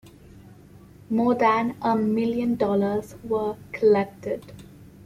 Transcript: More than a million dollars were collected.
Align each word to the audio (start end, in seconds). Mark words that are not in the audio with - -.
More 1.11 1.35
than 1.35 1.75
a 1.79 1.95
million 1.95 2.55
dollars 2.55 3.13
were 3.23 3.55
collected. 3.71 4.51